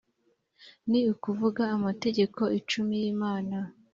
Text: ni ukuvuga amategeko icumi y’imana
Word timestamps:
ni 0.89 1.01
ukuvuga 1.13 1.61
amategeko 1.77 2.41
icumi 2.59 2.93
y’imana 3.01 3.57